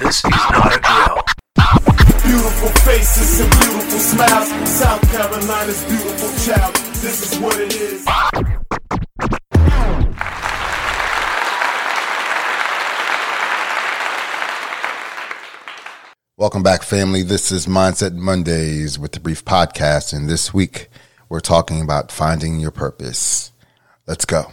[0.00, 1.22] This is not a drill.
[2.22, 4.48] Beautiful faces and beautiful smiles.
[4.68, 6.74] South Carolina's beautiful child.
[7.02, 8.06] This is what it is.
[16.36, 17.22] Welcome back, family.
[17.24, 20.90] This is Mindset Mondays with the Brief Podcast, and this week
[21.28, 23.50] we're talking about finding your purpose.
[24.06, 24.52] Let's go.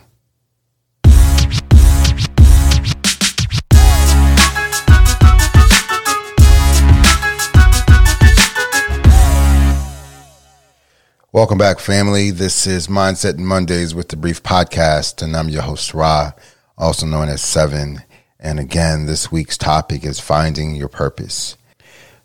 [11.35, 12.31] Welcome back, family.
[12.31, 16.31] This is Mindset Mondays with the Brief Podcast, and I'm your host, Ra,
[16.77, 18.03] also known as Seven.
[18.39, 21.57] And again, this week's topic is finding your purpose.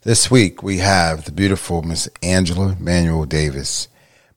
[0.03, 3.89] This week we have the beautiful Miss Angela Manuel Davis.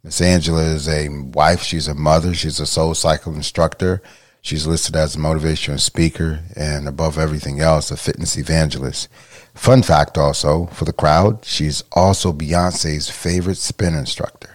[0.03, 4.01] Miss Angela is a wife, she's a mother, she's a SoulCycle instructor.
[4.41, 9.07] She's listed as a motivational speaker and above everything else, a fitness evangelist.
[9.53, 14.52] Fun fact also for the crowd, she's also Beyonce's favorite spin instructor.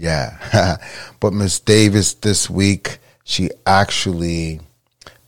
[0.00, 0.78] Yeah.
[1.20, 4.60] but Miss Davis this week, she actually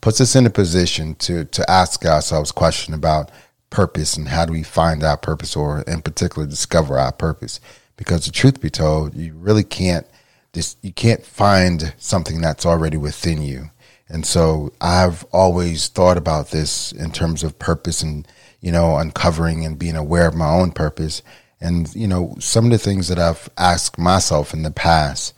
[0.01, 3.31] puts us in a position to to ask ourselves question about
[3.69, 7.61] purpose and how do we find our purpose or in particular discover our purpose.
[7.97, 10.07] Because the truth be told, you really can't
[10.53, 13.71] this you can't find something that's already within you.
[14.09, 18.27] And so I've always thought about this in terms of purpose and,
[18.61, 21.23] you know, uncovering and being aware of my own purpose
[21.63, 25.35] and you know, some of the things that I've asked myself in the past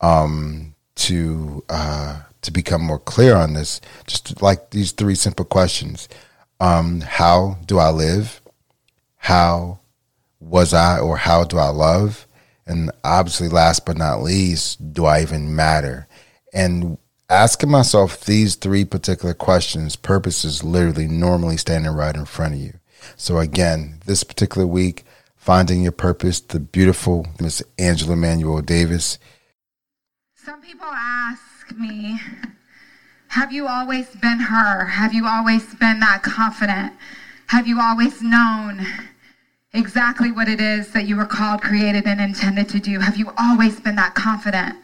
[0.00, 6.08] um, to uh, to become more clear on this, just like these three simple questions:
[6.60, 8.40] um, How do I live?
[9.16, 9.80] How
[10.40, 12.26] was I, or how do I love?
[12.66, 16.08] And obviously, last but not least, do I even matter?
[16.52, 22.54] And asking myself these three particular questions, purpose is literally normally standing right in front
[22.54, 22.74] of you.
[23.16, 25.04] So again, this particular week,
[25.46, 29.16] Finding Your Purpose, the beautiful Miss Angela Manuel Davis.
[30.34, 32.18] Some people ask me,
[33.28, 34.86] Have you always been her?
[34.86, 36.94] Have you always been that confident?
[37.46, 38.84] Have you always known
[39.72, 42.98] exactly what it is that you were called, created, and intended to do?
[42.98, 44.74] Have you always been that confident?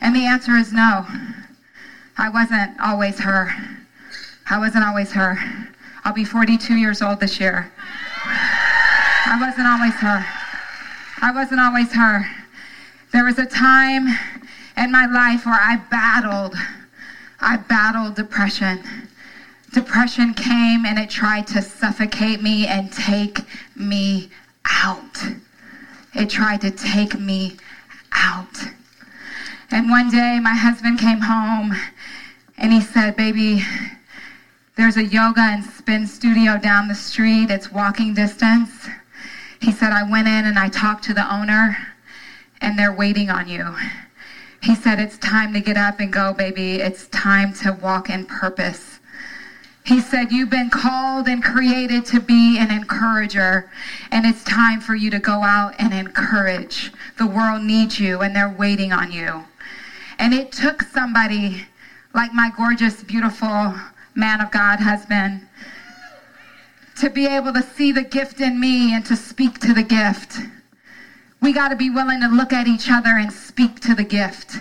[0.00, 1.04] And the answer is no.
[2.16, 3.50] I wasn't always her.
[4.48, 5.36] I wasn't always her.
[6.04, 7.72] I'll be 42 years old this year.
[9.26, 10.26] I wasn't always her.
[11.22, 12.26] I wasn't always her.
[13.10, 14.06] There was a time
[14.76, 16.54] in my life where I battled.
[17.40, 18.82] I battled depression.
[19.72, 23.40] Depression came and it tried to suffocate me and take
[23.74, 24.28] me
[24.66, 25.24] out.
[26.14, 27.56] It tried to take me
[28.12, 28.66] out.
[29.70, 31.74] And one day my husband came home
[32.58, 33.64] and he said, Baby,
[34.76, 37.50] there's a yoga and spin studio down the street.
[37.50, 38.86] It's walking distance.
[39.64, 41.78] He said, I went in and I talked to the owner,
[42.60, 43.74] and they're waiting on you.
[44.62, 46.74] He said, It's time to get up and go, baby.
[46.74, 49.00] It's time to walk in purpose.
[49.82, 53.64] He said, You've been called and created to be an encourager,
[54.10, 56.92] and it's time for you to go out and encourage.
[57.16, 59.46] The world needs you, and they're waiting on you.
[60.18, 61.64] And it took somebody
[62.12, 63.74] like my gorgeous, beautiful
[64.14, 65.40] man of God husband
[66.98, 70.38] to be able to see the gift in me and to speak to the gift.
[71.40, 74.56] We got to be willing to look at each other and speak to the gift.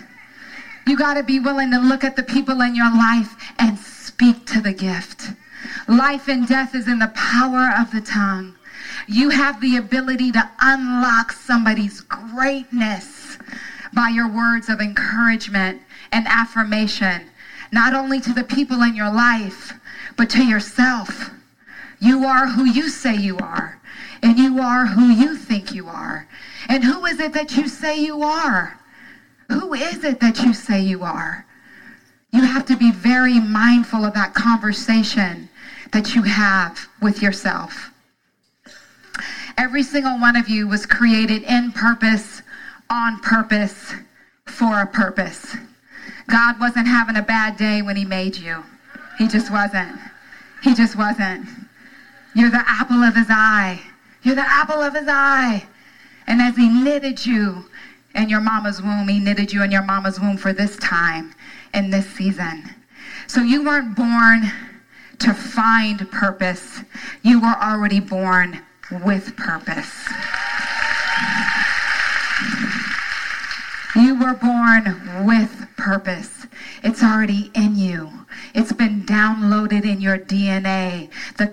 [0.86, 4.46] You got to be willing to look at the people in your life and speak
[4.48, 5.32] to the gift.
[5.88, 8.56] Life and death is in the power of the tongue.
[9.08, 13.38] You have the ability to unlock somebody's greatness
[13.94, 17.30] by your words of encouragement and affirmation,
[17.72, 19.74] not only to the people in your life,
[20.18, 21.30] but to yourself.
[22.04, 23.80] You are who you say you are,
[24.22, 26.28] and you are who you think you are.
[26.68, 28.78] And who is it that you say you are?
[29.50, 31.46] Who is it that you say you are?
[32.34, 35.48] You have to be very mindful of that conversation
[35.94, 37.92] that you have with yourself.
[39.58, 42.42] Every single one of you was created in purpose,
[42.90, 43.94] on purpose,
[44.46, 45.56] for a purpose.
[46.28, 48.62] God wasn't having a bad day when he made you.
[49.18, 49.98] He just wasn't.
[50.64, 51.48] He just wasn't.
[52.36, 53.82] You're the apple of his eye.
[54.24, 55.66] You're the apple of his eye.
[56.28, 57.66] And as he knitted you
[58.16, 61.34] in your mama's womb, he knitted you in your mama's womb for this time
[61.74, 62.64] in this season.
[63.28, 64.52] So you weren't born
[65.20, 66.82] to find purpose.
[67.22, 68.62] You were already born
[69.04, 70.08] with purpose.
[73.96, 76.48] You were born with purpose.
[76.84, 78.10] It's already in you.
[78.54, 81.10] It's been downloaded in your DNA.
[81.38, 81.48] The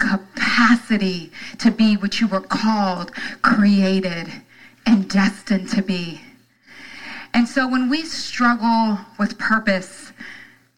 [0.60, 3.10] capacity to be what you were called,
[3.40, 4.30] created,
[4.84, 6.20] and destined to be.
[7.32, 10.12] And so when we struggle with purpose,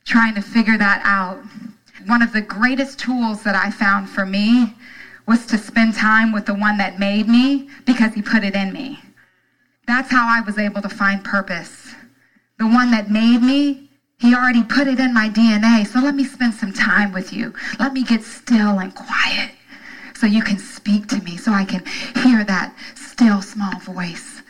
[0.04, 1.38] trying to figure that out,
[2.06, 4.74] one of the greatest tools that I found for me
[5.26, 8.72] was to spend time with the one that made me because he put it in
[8.72, 9.00] me.
[9.86, 11.94] That's how I was able to find purpose.
[12.58, 13.88] The one that made me,
[14.18, 15.86] he already put it in my DNA.
[15.86, 17.52] So let me spend some time with you.
[17.80, 19.50] Let me get still and quiet
[20.22, 21.84] so you can speak to me, so I can
[22.22, 24.40] hear that still small voice.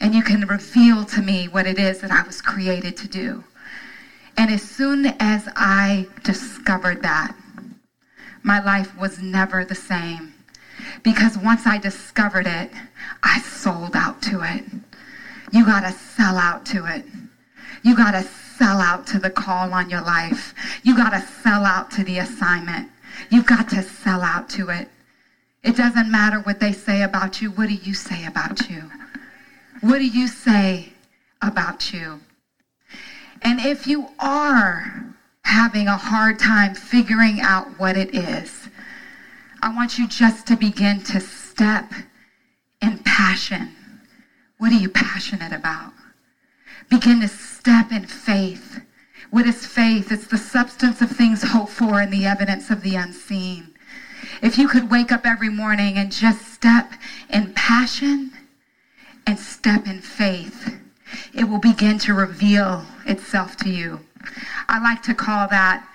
[0.00, 3.44] And you can reveal to me what it is that I was created to do.
[4.36, 7.32] And as soon as I discovered that,
[8.42, 10.34] my life was never the same.
[11.04, 12.72] Because once I discovered it,
[13.22, 14.64] I sold out to it.
[15.52, 17.04] You got to sell out to it.
[17.84, 18.24] You got to
[18.58, 20.54] sell out to the call on your life.
[20.82, 22.91] You got to sell out to the assignment.
[23.30, 24.88] You've got to sell out to it.
[25.62, 27.50] It doesn't matter what they say about you.
[27.50, 28.90] What do you say about you?
[29.80, 30.92] What do you say
[31.40, 32.20] about you?
[33.42, 35.14] And if you are
[35.44, 38.68] having a hard time figuring out what it is,
[39.60, 41.92] I want you just to begin to step
[42.80, 43.74] in passion.
[44.58, 45.92] What are you passionate about?
[46.88, 48.80] Begin to step in faith.
[49.30, 50.12] What is faith?
[50.12, 51.11] It's the substance of
[51.92, 53.68] for and the evidence of the unseen.
[54.40, 56.94] If you could wake up every morning and just step
[57.28, 58.32] in passion
[59.26, 60.74] and step in faith,
[61.34, 64.00] it will begin to reveal itself to you.
[64.70, 65.86] I like to call that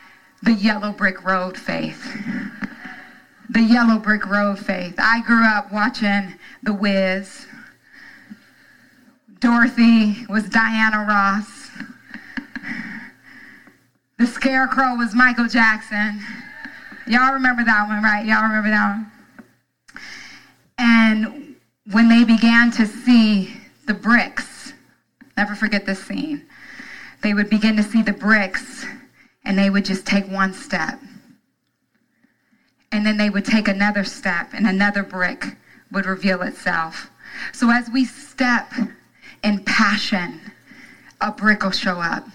[0.44, 2.15] the yellow brick road faith.
[3.49, 4.99] The yellow brick road faith.
[4.99, 7.47] I grew up watching The Wiz.
[9.39, 11.56] Dorothy was Diana Ross.
[14.18, 16.19] The Scarecrow was Michael Jackson.
[17.06, 18.25] Y'all remember that one, right?
[18.25, 19.12] Y'all remember that one?
[20.80, 21.56] And
[21.92, 23.56] when they began to see
[23.86, 24.74] the bricks,
[25.38, 26.48] never forget this scene,
[27.22, 28.86] they would begin to see the bricks
[29.46, 31.00] and they would just take one step.
[32.92, 35.58] And then they would take another step and another brick
[35.92, 37.12] would reveal itself.
[37.54, 38.74] So as we step
[39.44, 40.42] in passion,
[41.22, 42.28] a brick will show up.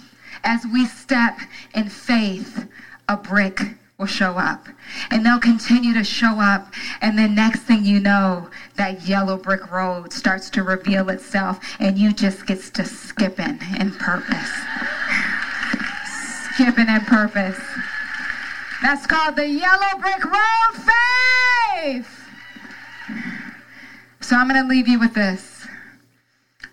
[0.45, 1.39] As we step
[1.75, 2.67] in faith,
[3.09, 3.61] a brick
[3.99, 4.67] will show up.
[5.11, 6.73] And they'll continue to show up.
[7.01, 11.97] And then next thing you know, that yellow brick road starts to reveal itself and
[11.97, 14.51] you just gets to skipping in purpose.
[16.55, 17.61] skipping in purpose.
[18.83, 20.93] That's called the yellow brick road
[21.79, 22.19] faith.
[24.21, 25.67] So I'm going to leave you with this.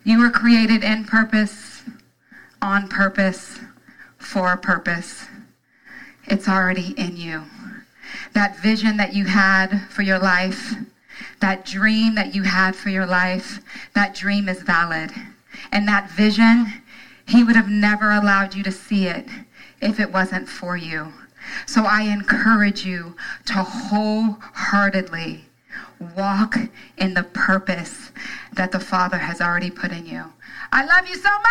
[0.03, 1.68] You were created in purpose,
[2.61, 3.59] on purpose,
[4.17, 5.25] for a purpose.
[6.25, 7.45] It's already in you.
[8.33, 10.73] That vision that you had for your life,
[11.39, 13.59] that dream that you had for your life,
[13.93, 15.11] that dream is valid.
[15.71, 16.83] And that vision,
[17.27, 19.27] He would have never allowed you to see it
[19.81, 21.13] if it wasn't for you.
[21.65, 23.15] So I encourage you
[23.45, 25.48] to wholeheartedly
[25.99, 26.57] walk
[26.97, 28.11] in the purpose
[28.53, 30.33] that the Father has already put in you.
[30.71, 31.49] I love you so much!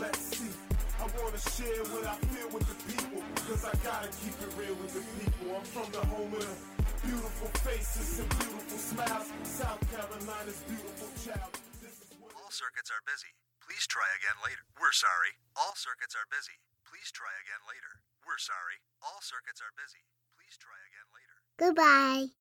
[0.00, 0.50] Let's see.
[0.98, 3.22] I wanna share what I feel with the people.
[3.46, 5.56] Cause I gotta keep it real with the people.
[5.56, 9.30] I'm from the home of the beautiful faces and beautiful smiles.
[9.44, 11.52] South Carolina's beautiful child.
[11.80, 13.45] This is what All circuits are busy.
[13.66, 14.62] Please try again later.
[14.78, 15.34] We're sorry.
[15.58, 16.62] All circuits are busy.
[16.86, 18.06] Please try again later.
[18.22, 18.78] We're sorry.
[19.02, 20.06] All circuits are busy.
[20.38, 21.36] Please try again later.
[21.58, 22.30] Goodbye.